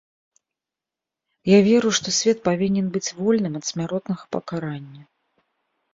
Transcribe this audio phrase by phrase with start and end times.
[1.49, 5.03] Я веру, што свет павінен быць вольным ад смяротнага пакарання.